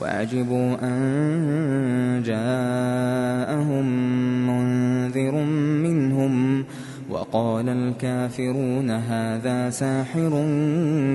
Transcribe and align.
وعجبوا 0.00 0.76
أن 0.82 2.22
جاءهم 2.26 3.86
منذر 4.46 5.34
منهم 5.82 6.64
وقال 7.10 7.68
الكافرون 7.68 8.90
هذا 8.90 9.70
ساحر 9.70 10.30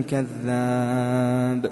كذاب 0.09 1.71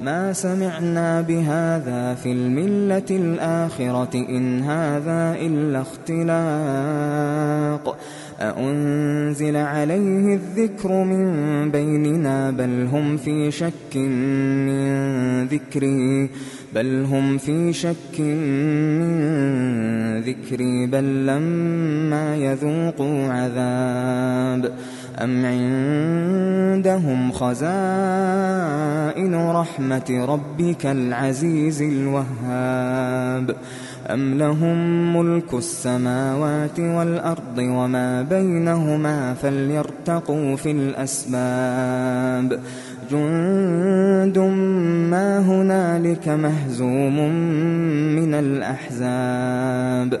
ما 0.00 0.32
سمعنا 0.32 1.20
بهذا 1.20 2.14
في 2.14 2.32
الملة 2.32 3.06
الآخرة 3.10 4.14
إن 4.14 4.62
هذا 4.62 5.36
إلا 5.40 5.80
اختلاق. 5.80 7.98
أأنزل 8.40 9.56
عليه 9.56 10.34
الذكر 10.34 10.92
من 10.92 11.70
بيننا 11.70 12.50
بل 12.50 12.88
هم 12.92 13.16
في 13.16 13.50
شك 13.50 13.96
من 13.96 15.46
ذكري 15.46 16.30
بل 16.74 17.04
هم 17.04 17.38
في 17.38 17.72
شك 17.72 18.20
من 18.20 19.10
ذكري 20.20 20.86
بل 20.86 21.26
لما 21.26 22.36
يذوقوا 22.36 23.32
عذاب. 23.32 24.72
أم 25.18 25.46
عندهم 25.46 27.32
خزائن 27.32 27.68
رحمة 29.34 30.26
ربك 30.28 30.86
العزيز 30.86 31.82
الوهاب 31.82 33.56
أم 34.10 34.38
لهم 34.38 35.16
ملك 35.16 35.54
السماوات 35.54 36.80
والأرض 36.80 37.58
وما 37.58 38.22
بينهما 38.22 39.34
فليرتقوا 39.34 40.56
في 40.56 40.70
الأسباب 40.70 42.60
جند 43.10 44.38
ما 45.10 45.38
هنالك 45.38 46.28
مهزوم 46.28 47.30
من 48.16 48.34
الأحزاب 48.34 50.20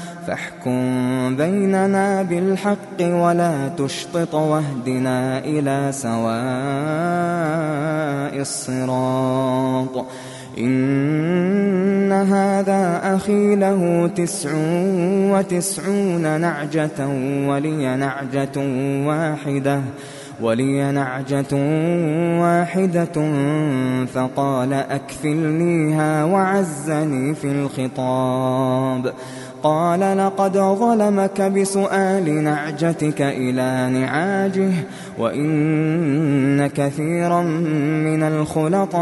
فاحكم 0.27 1.35
بيننا 1.35 2.21
بالحق 2.23 3.01
ولا 3.01 3.67
تشطط 3.77 4.35
واهدنا 4.35 5.39
إلى 5.39 5.91
سواء 5.91 6.31
الصراط. 8.41 10.05
إن 10.57 12.11
هذا 12.11 13.01
أخي 13.15 13.55
له 13.55 14.07
تسع 14.15 14.49
وتسعون 15.31 16.41
نعجة 16.41 17.07
ولي 17.47 17.95
نعجة 17.95 18.57
واحدة 19.07 19.81
ولي 20.41 20.91
نعجة 20.91 21.53
واحدة 22.41 23.31
فقال 24.13 24.73
أكفلنيها 24.73 26.23
وعزني 26.23 27.35
في 27.35 27.51
الخطاب. 27.51 29.13
قال 29.63 30.17
لقد 30.17 30.57
ظلمك 30.57 31.41
بسؤال 31.41 32.43
نعجتك 32.43 33.21
إلى 33.21 33.99
نعاجه 33.99 34.71
وإن 35.19 36.67
كثيرا 36.67 37.41
من 37.41 38.23
الخلطاء 38.23 39.01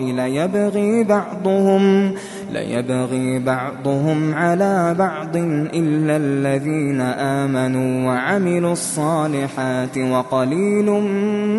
ليبغي 0.00 1.04
بعضهم 1.04 2.14
ليبغي 2.52 3.38
بعضهم 3.38 4.34
على 4.34 4.94
بعض 4.98 5.36
إلا 5.74 6.16
الذين 6.16 7.00
آمنوا 7.00 8.06
وعملوا 8.06 8.72
الصالحات 8.72 9.98
وقليل 9.98 10.90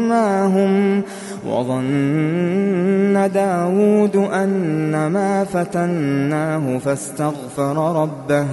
ما 0.10 0.46
هم 0.46 1.04
وظن 1.48 3.30
داود 3.34 4.16
أن 4.16 5.08
ما 5.08 5.44
فتناه 5.44 6.78
فاستغفر 6.78 8.02
ربه 8.02 8.46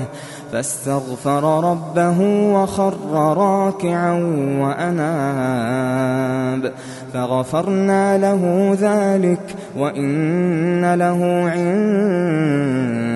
فاستغفر 0.53 1.71
ربه 1.71 2.21
وخر 2.55 2.95
راكعا 3.37 4.13
وأناب. 4.61 6.73
فغفرنا 7.15 8.19
له 8.19 8.77
ذلك 8.81 9.55
وإن 9.77 10.95
له 10.95 11.51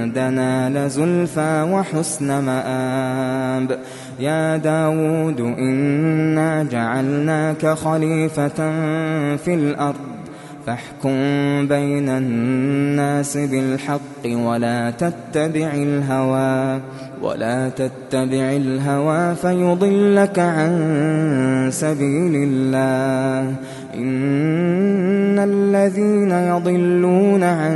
عندنا 0.03 0.71
لزلفى 0.71 1.69
وحسن 1.73 2.45
مآب. 2.45 3.79
يا 4.21 4.57
داود 4.57 5.41
إنا 5.41 6.63
جعلناك 6.63 7.67
خليفة 7.67 8.49
في 9.37 9.55
الأرض 9.55 10.12
فاحكم 10.67 11.17
بين 11.69 12.09
الناس 12.09 13.37
بالحق 13.37 14.25
ولا 14.27 14.91
تتبع 14.91 15.71
الهوى 15.75 16.81
ولا 17.23 17.69
تتبع 17.69 18.57
الهوى 18.57 19.35
فيضلك 19.35 20.39
عن 20.39 21.69
سبيل 21.73 22.35
الله. 22.35 23.55
إن 23.95 25.39
الذين 25.39 26.31
يضلون 26.31 27.43
عن 27.43 27.75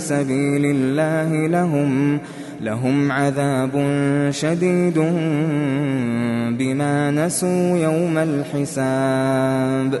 سبيل 0.00 0.64
الله 0.64 1.46
لهم 1.48 2.18
لهم 2.60 3.12
عذاب 3.12 3.70
شديد 4.30 4.98
بما 6.58 7.10
نسوا 7.10 7.78
يوم 7.78 8.18
الحساب. 8.18 10.00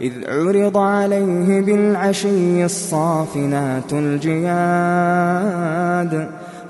إذ 0.00 0.12
عرض 0.28 0.76
عليه 0.76 1.60
بالعشي 1.60 2.64
الصافنات 2.64 3.92
الجياد 3.92 5.30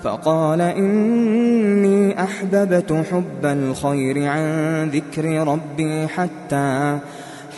فقال 0.02 0.60
إني 0.60 2.22
أحببت 2.22 3.04
حب 3.12 3.44
الخير 3.44 4.26
عن 4.26 4.88
ذكر 4.88 5.48
ربي 5.48 6.06
حتى 6.08 6.98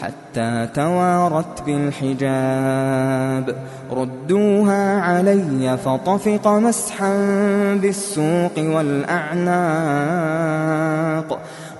حتى 0.02 0.68
توارت 0.74 1.62
بالحجاب. 1.66 3.56
ردوها 3.92 5.00
علي 5.00 5.78
فطفق 5.84 6.48
مسحا 6.48 7.14
بالسوق 7.82 8.58
والأعناق. 8.58 9.52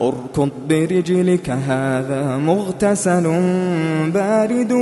أركض 0.00 0.50
برجلك 0.68 1.50
هذا 1.50 2.36
مغتسل 2.36 3.22
بارد 4.14 4.72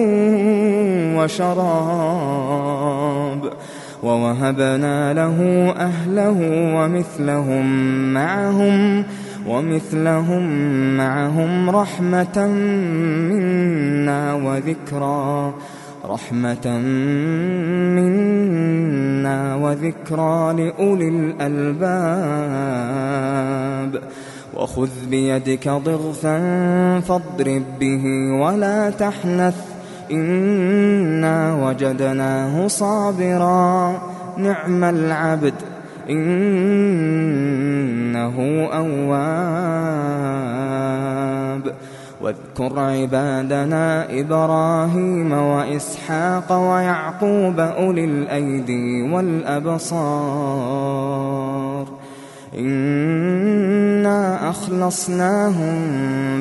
وشراب. 1.17 2.85
ووهبنا 4.03 5.13
له 5.13 5.71
أهله 5.77 6.39
ومثلهم 6.77 7.67
معهم 8.15 9.05
ومثلهم 9.49 10.45
معهم 10.97 11.71
رحمة 11.71 12.47
منا 13.31 14.35
وذكرى 14.35 15.55
رحمة 16.05 16.79
منا 17.97 19.55
وذكرى 19.55 20.55
لأولي 20.59 21.09
الألباب. 21.09 21.85
وخذ 24.57 24.89
بيدك 25.11 25.69
ضغثا 25.69 26.39
فاضرب 27.01 27.63
به 27.81 28.05
ولا 28.41 28.91
تحنث. 28.91 29.55
إنا 30.13 31.67
وجدناه 31.67 32.67
صابرا. 32.67 34.03
نعم 34.39 34.85
العبد. 34.85 35.55
إنه 36.11 36.69
أواب. 38.73 40.05
واذكر 42.23 42.79
عبادنا 42.79 44.21
إبراهيم 44.21 45.33
وإسحاق 45.33 46.53
ويعقوب 46.53 47.61
أولي 47.61 48.05
الأيدي 48.05 49.13
والأبصار. 49.13 51.87
إنا 54.15 54.51
أخلصناهم 54.51 55.75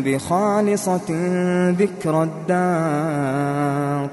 بخالصة 0.06 1.10
ذكر 1.70 2.24
الدار 2.24 4.10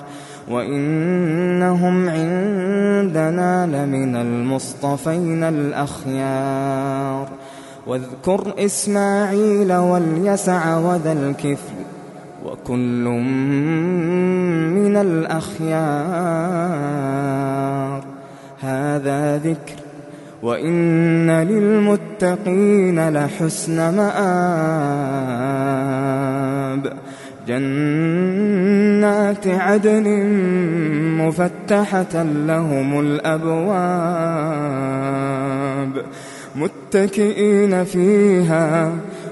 وإنهم 0.50 2.08
عندنا 2.08 3.66
لمن 3.66 4.16
المصطفين 4.16 5.44
الأخيار 5.44 7.28
واذكر 7.86 8.54
إسماعيل 8.58 9.72
واليسع 9.72 10.76
وذا 10.76 11.12
الكفل 11.12 11.74
وكل 12.46 13.04
من 14.74 14.96
الأخيار 14.96 15.70
هذا 18.60 19.36
ذكر 19.36 19.89
وإن 20.42 21.30
للمتقين 21.30 23.08
لحسن 23.08 23.76
مآب 23.96 25.40
جنات 27.48 29.46
عدن 29.46 30.06
مفتحة 31.18 32.22
لهم 32.22 33.00
الأبواب 33.00 34.20
متكئين 36.56 37.84
فيها 37.84 38.92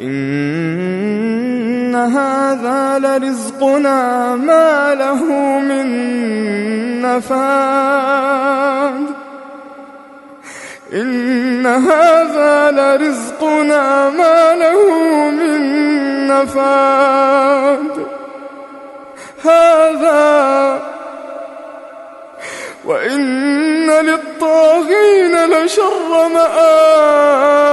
إن 0.00 1.94
هذا 1.94 2.98
لرزقنا 2.98 4.34
ما 4.36 4.94
له 4.94 5.24
من 5.60 5.86
نفاد. 7.02 9.06
إن 10.92 11.66
هذا 11.66 12.70
لرزقنا 12.70 14.10
ما 14.10 14.54
له 14.54 14.90
من 15.30 15.60
نفاد. 16.26 18.06
هذا 19.44 20.82
وإن 22.84 23.90
للطاغين 23.90 25.46
لشر 25.46 26.28
مآب. 26.34 27.66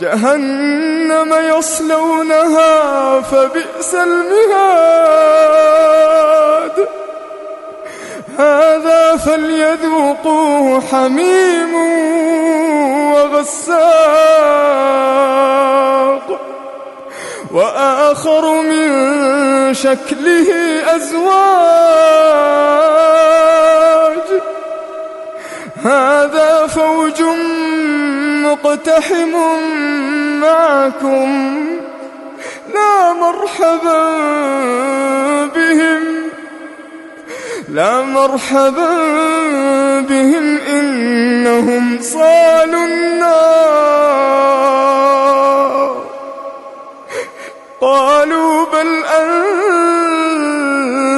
جهنم 0.00 1.34
يصلونها 1.58 3.20
فبئس 3.20 3.94
المهاد. 3.94 5.20
هذا 8.38 9.16
فليذوقوه 9.16 10.80
حميم 10.80 11.74
وغساق. 13.12 13.90
وآخر 17.52 18.62
من 18.62 18.90
شكله 19.74 20.48
أزواج. 20.96 22.20
هذا 25.84 26.66
فوج 26.66 27.22
مقتحم 28.50 29.32
معكم 30.40 31.30
لا 32.74 33.12
مرحبا 33.12 34.02
بهم 35.46 36.04
لا 37.68 38.02
مرحبا 38.02 38.90
بهم 40.00 40.58
إنهم 40.58 42.02
صالوا 42.02 42.84
النار. 42.84 43.30
قالوا 47.80 48.66
بل 48.72 49.04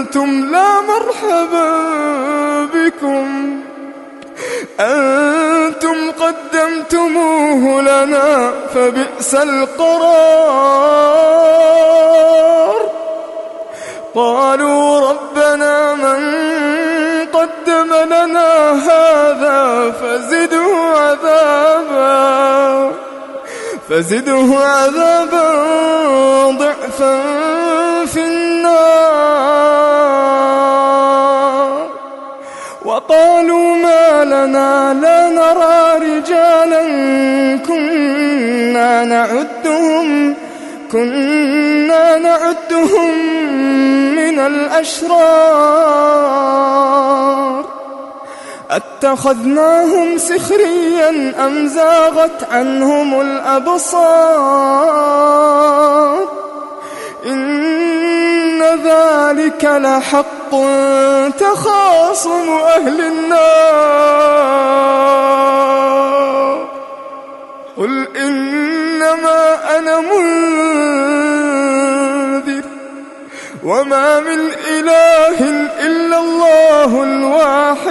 أنتم 0.03 0.31
لا 0.51 0.81
مرحبا 0.81 1.69
بكم. 2.75 3.62
أنتم 4.81 6.11
قدمتموه 6.11 7.81
لنا 7.81 8.53
فبئس 8.75 9.35
القرار. 9.35 9.93
قالوا 14.15 15.11
ربنا 15.11 15.95
من 15.95 16.21
قدم 17.33 17.95
لنا 17.95 18.73
هذا 18.73 19.93
فزده 20.03 20.67
عذابا. 20.97 22.93
فزده 23.89 24.49
عذابا 24.59 25.47
ضعفا 26.51 27.21
في 28.07 28.21
النار. 28.21 29.12
لنا 34.47 34.95
لا 34.95 35.29
نرى 35.29 35.99
رجالا 36.07 36.83
كنا 37.67 39.05
نعدهم 39.05 40.35
كنا 40.93 42.19
نعدهم 42.19 43.19
من 44.17 44.39
الأشرار. 44.39 46.03
أتخذناهم 48.71 50.19
سخريا 50.19 51.35
أم 51.47 51.67
زاغت 51.67 52.49
عنهم 52.53 53.21
الأبصار؟ 53.21 54.73
ذلك 58.63 59.65
لحق 59.65 60.51
تخاصم 61.39 62.49
أهل 62.77 63.01
النار. 63.01 63.43
قل 67.77 68.17
إنما 68.17 69.41
أنا 69.79 70.01
منذر 70.01 70.33
وما 73.65 74.21
من 74.21 74.51
إله 74.71 75.39
إلا 75.81 76.19
الله 76.19 77.03
الواحد. 77.03 77.82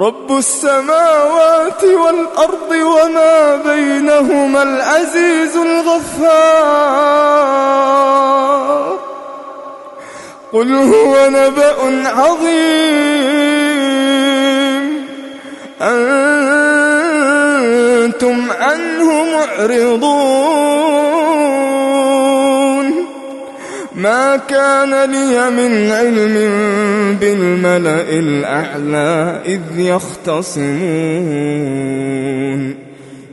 رب 0.00 0.38
السماوات 0.38 1.84
والأرض 1.84 2.70
وما 2.70 3.56
بينهما 3.56 4.62
العزيز 4.62 5.56
الغفار. 5.56 6.90
قل 10.52 10.74
هو 10.74 11.28
نبأ 11.28 12.08
عظيم. 12.08 12.60
أنتم 15.82 16.10
عنه 18.50 19.24
معرضون. 19.24 20.60
ما 23.96 24.36
كان 24.36 25.10
لي 25.10 25.50
من 25.50 25.90
علم 25.90 26.34
بالملأ 27.20 28.10
الأعلى 28.10 29.40
إذ 29.46 29.60
يختصمون. 29.76 30.70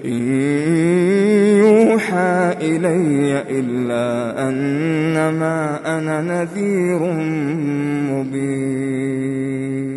إن 0.05 0.21
يوحى 1.57 2.55
إلي 2.61 3.43
إلا 3.49 4.07
أنما 4.49 5.79
أنا 5.85 6.21
نذير 6.21 6.99
مبين. 8.11 9.96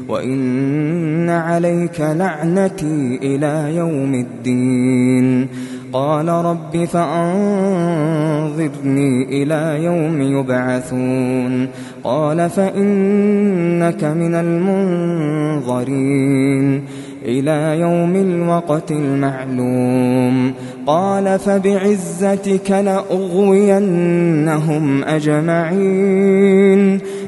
وإن 0.11 1.29
عليك 1.29 2.01
لعنتي 2.01 3.19
إلى 3.23 3.75
يوم 3.75 4.13
الدين 4.13 5.47
قال 5.93 6.27
رب 6.27 6.85
فأنظرني 6.85 7.53
إلى 9.43 9.83
يوم 9.83 10.21
يبعثون 10.21 11.67
قال 12.03 12.49
فإنك 12.49 14.03
من 14.03 14.35
المنظرين 15.55 16.01
إلى 17.25 17.79
يوم 17.79 18.15
الوقت 18.15 18.91
المعلوم 18.91 20.53
قال 20.85 21.39
فبعزتك 21.39 22.71
لأغوينهم 22.71 23.93
أجمعين 25.03 26.99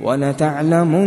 ولتعلمن 0.03 1.03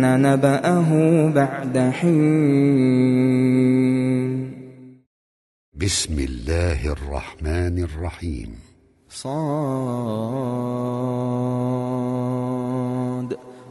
نبأه 0.00 0.90
بعد 1.30 1.78
حين. 1.78 2.90
بسم 5.74 6.18
الله 6.18 6.92
الرحمن 6.92 7.78
الرحيم. 7.78 8.48
صاد. 9.10 9.30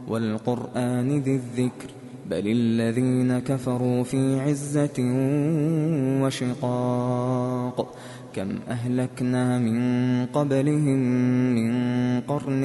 والقرآن 0.08 1.18
ذي 1.18 1.34
الذكر. 1.34 1.99
بل 2.30 2.46
الذين 2.46 3.38
كفروا 3.38 4.04
في 4.04 4.40
عزة 4.40 4.98
وشقاق 6.22 7.94
كم 8.34 8.48
أهلكنا 8.68 9.58
من 9.58 10.26
قبلهم 10.26 10.98
من 11.54 11.72
قرن 12.20 12.62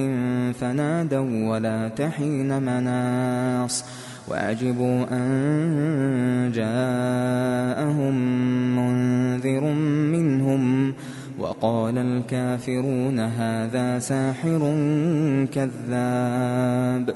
فنادوا 0.60 1.50
ولا 1.50 1.88
تحين 1.88 2.62
مناص 2.62 3.86
وعجبوا 4.30 5.06
أن 5.12 6.52
جاءهم 6.56 8.16
منذر 8.76 9.74
منهم 10.12 10.94
وقال 11.40 11.98
الكافرون 11.98 13.20
هذا 13.20 14.00
ساحر 14.00 14.60
كذاب 15.54 17.16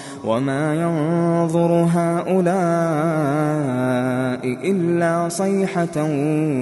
وما 0.25 0.75
ينظر 0.75 1.87
هؤلاء 1.93 2.61
إلا 4.71 5.29
صيحة 5.29 6.03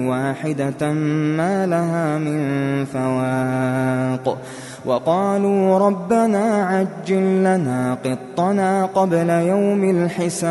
واحدة 0.08 0.92
ما 1.36 1.66
لها 1.66 2.18
من 2.18 2.84
فواق 2.84 4.38
وقالوا 4.84 5.78
ربنا 5.78 6.64
عجل 6.64 7.40
لنا 7.40 7.96
قطنا 8.04 8.84
قبل 8.84 9.30
يوم 9.30 9.90
الحساب 9.90 10.50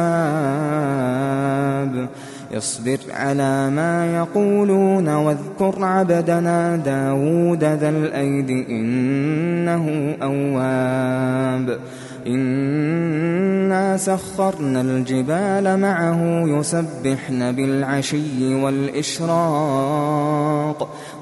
اصبر 2.58 2.98
على 3.14 3.70
ما 3.70 4.16
يقولون 4.18 5.10
واذكر 5.10 5.86
عبدنا 5.86 6.76
داود 6.76 7.64
ذا 7.64 7.90
الأيد 7.90 8.50
إنه 8.70 10.16
أواب 10.24 11.80
إنا 12.28 13.98
سخرنا 13.98 14.82
الجبال 14.82 15.80
معه 15.80 16.44
يسبحن 16.48 17.52
بالعشي 17.52 18.56
والإشراق 18.56 20.10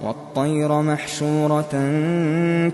والطير 0.04 0.82
محشورة 0.82 1.72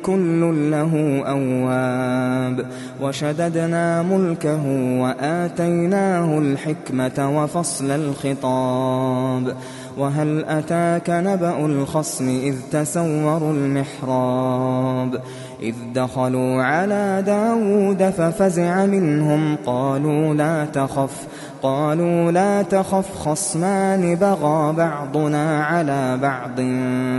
كل 0.04 0.72
له 0.72 1.24
أواب 1.28 2.66
وشددنا 3.02 4.02
ملكه 4.02 4.66
وآتيناه 5.02 6.40
الحكمة 6.40 7.44
وفصل 7.44 7.92
الخطاب 7.92 9.56
وهل 9.98 10.46
أتاك 10.46 11.10
نبأ 11.10 11.66
الخصم 11.66 12.30
إذ 12.30 12.56
تسوروا 12.72 13.54
المحراب 13.54 15.22
إذ 15.64 15.76
دخلوا 15.96 16.64
على 16.64 17.24
داود 17.26 18.04
ففزع 18.04 18.86
منهم 18.86 19.56
قالوا 19.66 20.34
لا 20.34 20.66
تخف 20.66 21.28
قالوا 21.62 22.32
لا 22.32 22.62
تخف 22.62 23.18
خصمان 23.18 24.16
بغى 24.16 24.74
بعضنا 24.74 25.64
على 25.64 26.18
بعض 26.18 26.62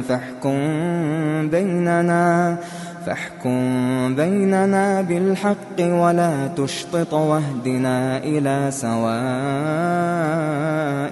فاحكم 0.08 0.58
بيننا 1.48 2.56
فاحكم 3.06 4.14
بيننا 4.14 5.02
بالحق 5.02 5.80
ولا 5.80 6.46
تشطط 6.56 7.14
واهدنا 7.14 8.18
إلى 8.18 8.70
سواء 8.70 9.04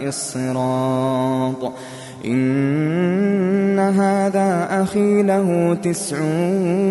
الصراط. 0.08 1.72
إن 2.24 3.78
هذا 3.78 4.68
أخي 4.82 5.22
له 5.22 5.74
تسع 5.82 6.16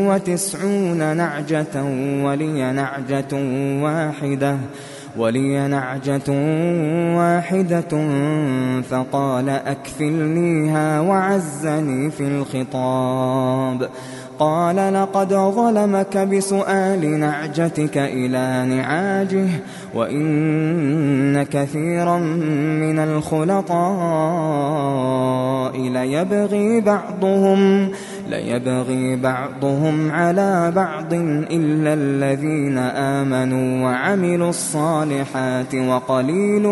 وتسعون 0.07 1.17
نعجة 1.17 1.83
ولي 2.23 2.73
نعجة 2.73 3.33
واحدة. 3.83 4.57
ولي 5.17 5.67
نعجة 5.67 6.29
واحدة 7.17 8.07
فقال 8.81 9.49
أكفلنيها 9.49 10.99
وعزني 10.99 12.11
في 12.11 12.27
الخطاب. 12.27 13.89
قال 14.39 14.93
لقد 14.93 15.33
ظلمك 15.33 16.17
بسؤال 16.17 17.19
نعجتك 17.19 17.97
إلى 17.97 18.75
نعاجه 18.75 19.47
وإن 19.93 21.43
كثيرا 21.43 22.17
من 22.81 22.99
الخلطاء 22.99 23.81
ليبغي 25.77 26.81
بعضهم. 26.81 27.91
ليبغي 28.31 29.15
بعضهم 29.15 30.11
على 30.11 30.71
بعض 30.75 31.13
إلا 31.51 31.93
الذين 31.93 32.77
آمنوا 32.77 33.83
وعملوا 33.83 34.49
الصالحات 34.49 35.75
وقليل 35.75 36.67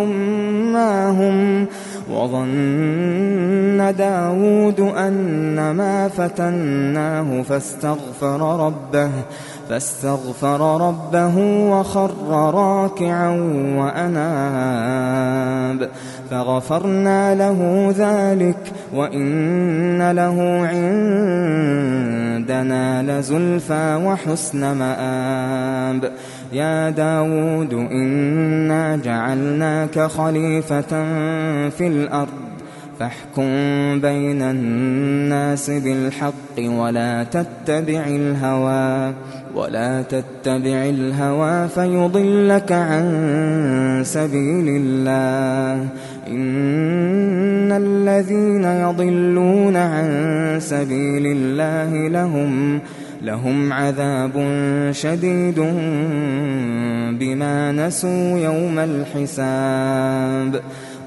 ما 0.73 1.09
هم 1.09 1.67
وظن 2.11 3.95
داود 3.97 4.79
أن 4.79 5.71
ما 5.71 6.07
فتناه 6.07 7.41
فاستغفر 7.41 8.65
ربه 8.65 9.11
فاستغفر 9.69 10.87
ربه 10.87 11.37
وخر 11.71 12.11
راكعا 12.53 13.29
وأناب 13.77 14.99
فغفرنا 16.31 17.35
له 17.35 17.93
ذلك 17.97 18.73
وإن 18.93 20.11
له 20.11 20.67
عندنا 22.41 23.03
لزلفى 23.03 24.01
وحسن 24.05 24.71
مآب 24.77 26.11
يا 26.53 26.89
داود 26.89 27.73
إنا 27.73 28.95
جعلناك 28.95 29.99
خليفة 29.99 31.03
في 31.69 31.87
الأرض 31.87 32.48
فاحكم 32.99 33.49
بين 33.99 34.41
الناس 34.41 35.69
بالحق 35.69 36.57
ولا 36.59 37.23
تتبع 37.23 38.03
الهوى 38.07 39.13
ولا 39.55 40.01
تتبع 40.01 40.85
الهوى 40.89 41.67
فيضلك 41.67 42.71
عن 42.71 44.01
سبيل 44.05 44.67
الله. 44.67 45.87
إن 46.27 47.71
الذين 47.71 48.63
يضلون 48.63 49.77
عن 49.77 50.57
سبيل 50.61 51.25
الله 51.25 52.07
لهم 52.07 52.79
لهم 53.21 53.73
عذاب 53.73 54.31
شديد 54.91 55.59
بما 57.19 57.71
نسوا 57.71 58.39
يوم 58.39 58.79
الحساب. 58.79 60.61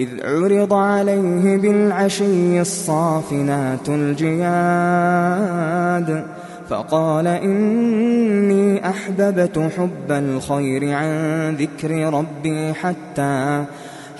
إذ 0.00 0.08
عرض 0.24 0.72
عليه 0.72 1.56
بالعشي 1.56 2.60
الصافنات 2.60 3.88
الجياد 3.88 5.30
فقال 6.68 7.26
إني 7.26 8.88
أحببت 8.88 9.70
حب 9.76 10.10
الخير 10.10 10.92
عن 10.92 11.10
ذكر 11.54 12.14
ربي 12.14 12.74
حتى 12.74 13.64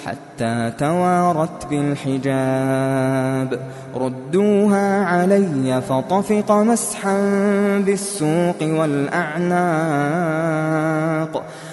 حتى 0.07 0.73
توارت 0.79 1.67
بالحجاب. 1.71 3.61
ردوها 3.97 5.05
علي 5.05 5.83
فطفق 5.89 6.53
مسحا 6.53 7.19
بالسوق 7.87 8.63
والأعناق 8.63 9.61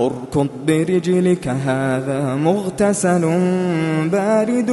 أركض 0.00 0.48
برجلك 0.66 1.48
هذا 1.48 2.34
مغتسل 2.34 3.20
بارد 4.12 4.70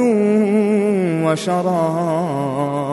وشراب. 1.24 2.86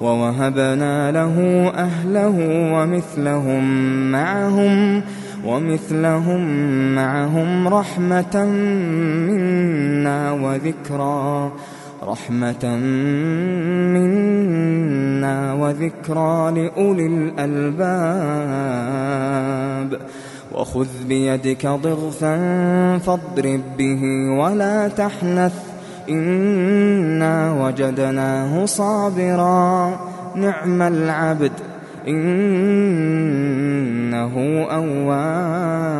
ووهبنا 0.00 1.12
له 1.12 1.36
أهله 1.74 2.36
ومثلهم 2.74 3.64
معهم 4.12 5.02
ومثلهم 5.46 6.42
معهم 6.94 7.68
رحمة 7.68 8.44
منا 9.28 10.32
وذكرى 10.32 11.52
رحمة 12.02 12.76
منا 13.96 15.52
وذكرى 15.54 16.50
لأولي 16.50 17.06
الألباب. 17.06 17.86
وخذ 20.56 20.86
بيدك 21.08 21.66
ضغثا 21.66 22.38
فاضرب 22.98 23.60
به 23.78 24.02
ولا 24.40 24.88
تحنث. 24.88 25.52
إنا 26.10 27.64
وجدناه 27.64 28.64
صابرا. 28.64 29.98
نعم 30.34 30.82
العبد. 30.82 31.52
إنه 32.08 32.66
أواب. 34.70 35.96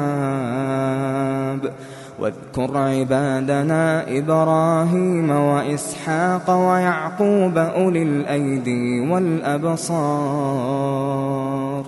واذكر 2.18 2.76
عبادنا 2.76 4.18
إبراهيم 4.18 5.30
وإسحاق 5.30 6.50
ويعقوب 6.50 7.58
أولي 7.58 8.02
الأيدي 8.02 9.10
والأبصار. 9.10 11.84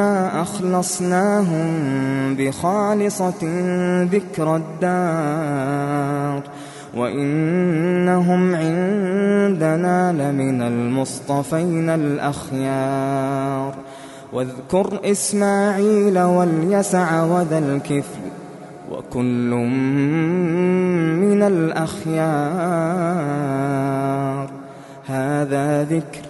إنا 0.00 0.42
أخلصناهم 0.42 1.66
بخالصة 2.34 3.40
ذكر 4.04 4.56
الدار 4.56 6.42
وإنهم 6.96 8.54
عندنا 8.54 10.12
لمن 10.12 10.62
المصطفين 10.62 11.88
الأخيار 11.88 13.74
واذكر 14.32 15.00
إسماعيل 15.04 16.18
واليسع 16.18 17.22
وذا 17.24 17.58
الكفل 17.58 18.20
وكل 18.90 19.50
من 21.20 21.42
الأخيار 21.42 22.20
هذا 25.06 25.84
ذكر 25.84 26.29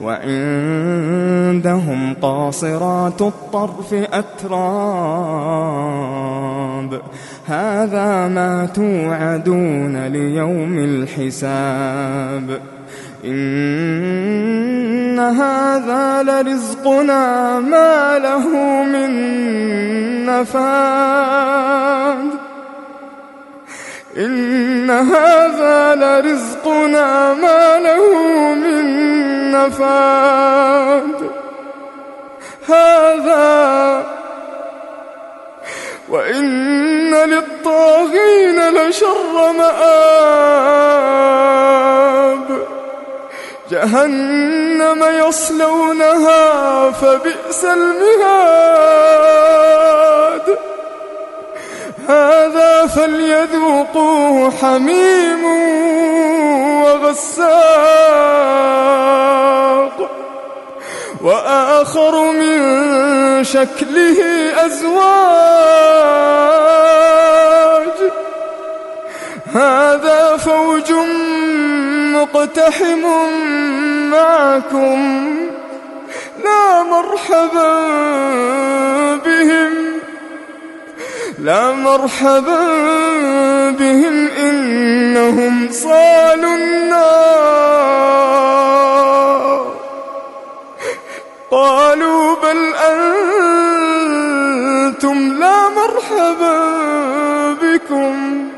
وعندهم 0.00 1.84
قاصرات 2.22 3.22
الطرف 3.22 3.94
أتراب. 3.94 4.54
هذا 7.46 8.28
ما 8.28 8.66
توعدون 8.74 10.06
ليوم 10.06 10.78
الحساب. 10.78 12.60
إن 13.24 15.18
هذا 15.18 16.22
لرزقنا 16.22 17.60
ما 17.60 18.18
له 18.18 18.48
من 18.84 19.10
نفاد. 20.26 21.64
إن 24.16 24.90
هذا 24.90 25.94
لرزقنا 25.94 27.34
ما 27.34 27.78
له 27.78 28.18
من 28.54 28.84
نفاد. 29.52 31.30
هذا 32.68 34.06
وإن 36.08 37.14
للطاغين 37.14 38.68
لشر 38.74 39.52
مآب. 39.52 40.94
جهنم 43.70 45.04
يصلونها 45.28 46.90
فبئس 46.90 47.64
المهاد. 47.64 48.84
هذا 52.08 52.86
فليذوقوه 52.86 54.50
حميم 54.50 55.44
وغساق. 56.84 57.54
وآخر 61.22 62.32
من 62.32 62.58
شكله 63.44 64.18
أزواج. 64.66 65.44
هذا 69.54 70.36
فوج 70.36 70.92
مقتحم 72.14 73.02
معكم. 74.10 75.24
لا 76.44 76.82
مرحبا 76.82 77.72
بهم. 79.24 79.93
لا 81.44 81.72
مرحبا 81.72 82.64
بهم 83.70 84.28
إنهم 84.28 85.68
صالوا 85.72 86.54
النار. 86.54 87.44
قالوا 91.50 92.36
بل 92.42 92.74
أنتم 94.94 95.18
لا 95.38 95.68
مرحبا 95.68 96.58
بكم. 97.62 98.48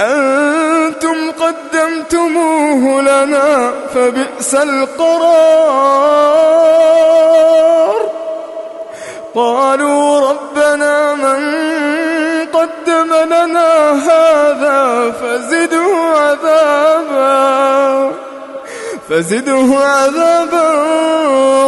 أنتم 0.00 1.30
قدمتموه 1.30 3.00
لنا 3.00 3.72
فبئس 3.94 4.54
القرار. 4.54 6.06
قالوا 9.34 10.30
ربنا 10.30 11.14
من 11.14 11.65
قدم 12.56 13.10
لنا 13.14 13.92
هذا 13.92 15.12
فزده 15.20 15.86
عذابا 16.16 18.12
فزده 19.08 19.68
عذابا 19.78 20.66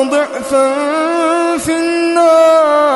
ضعفا 0.03 0.67
في 1.59 1.73
النار. 1.73 2.89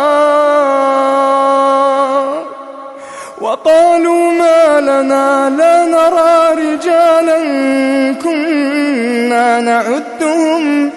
وقالوا 3.40 4.32
ما 4.32 4.80
لنا 4.80 5.50
لا 5.50 5.84
نرى 5.84 6.54
رجالا 6.62 7.38
كنا 8.22 9.60
نعدهم 9.60 10.90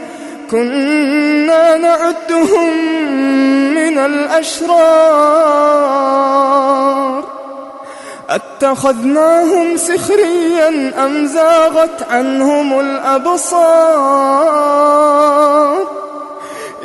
كنا 0.52 1.78
نعدهم 1.78 2.74
من 3.96 4.06
الأشرار. 4.06 4.76
أتخذناهم 8.30 9.78
سخريا 9.78 10.94
أم 11.06 11.26
زاغت 11.28 12.08
عنهم 12.12 12.80
الأبصار؟ 12.80 13.86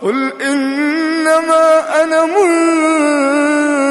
قل 0.01 0.33
إنما 0.41 1.83
أنا 2.03 2.25
منذر 2.25 3.90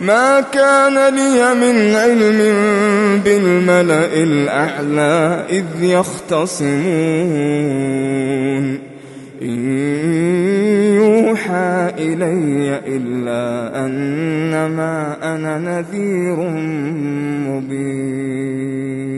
ما 0.00 0.40
كان 0.40 1.14
لي 1.14 1.54
من 1.54 1.94
علم 1.94 2.38
بالملأ 3.24 4.14
الأعلى 4.14 5.44
إذ 5.50 5.64
يختصمون. 5.80 6.78
إن 9.42 9.58
يوحى 10.94 11.92
إلي 11.98 12.80
إلا 12.86 13.44
أنما 13.86 15.16
أنا 15.34 15.58
نذير 15.58 16.36
مبين. 17.48 19.17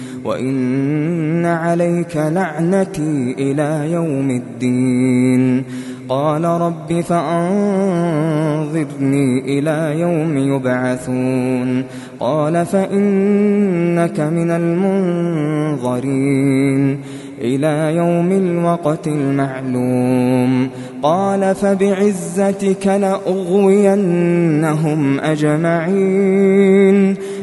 وإن 0.25 1.45
عليك 1.45 2.17
لعنتي 2.17 3.35
إلى 3.39 3.91
يوم 3.91 4.29
الدين 4.29 5.63
قال 6.09 6.43
رب 6.45 7.01
فأنظرني 7.01 7.99
إلى 9.59 9.99
يوم 9.99 10.37
يبعثون 10.37 11.83
قال 12.19 12.65
فإنك 12.65 14.19
من 14.19 14.51
المنظرين 15.71 16.11
إلى 17.41 17.95
يوم 17.95 18.31
الوقت 18.31 19.07
المعلوم 19.07 20.69
قال 21.03 21.55
فبعزتك 21.55 22.87
لأغوينهم 22.87 24.09
أجمعين 25.19 27.15